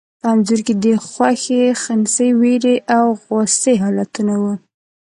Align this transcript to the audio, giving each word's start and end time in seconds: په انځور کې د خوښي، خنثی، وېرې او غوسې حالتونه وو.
په 0.19 0.25
انځور 0.33 0.59
کې 0.67 0.73
د 0.83 0.85
خوښي، 1.09 1.61
خنثی، 1.81 2.29
وېرې 2.41 2.75
او 2.95 3.05
غوسې 3.23 3.73
حالتونه 3.83 4.33
وو. 4.41 4.53